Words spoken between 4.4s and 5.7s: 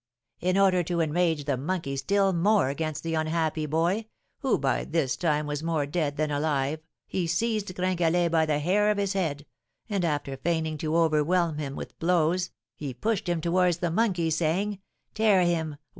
by this time was